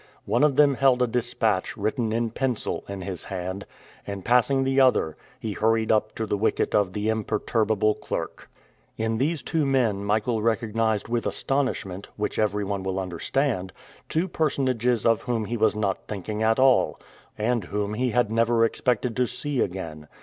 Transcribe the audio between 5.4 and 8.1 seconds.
hurried up to the wicket of the imperturbable